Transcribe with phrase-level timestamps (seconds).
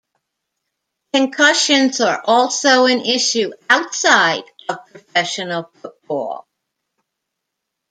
[1.13, 6.47] Concussions are also an issue outside of professional football.